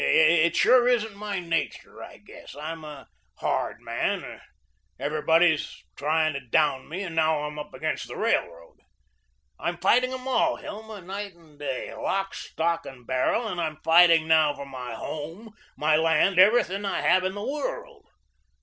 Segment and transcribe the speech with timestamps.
[0.03, 2.55] It, sure, isn't my nature, I guess.
[2.59, 4.41] I'm a hard man.
[4.97, 8.79] Everybody is trying to down me, and now I'm up against the Railroad.
[9.59, 14.27] I'm fighting 'em all, Hilma, night and day, lock, stock, and barrel, and I'm fighting
[14.27, 18.07] now for my home, my land, everything I have in the world.